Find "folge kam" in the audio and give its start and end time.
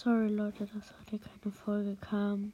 1.52-2.52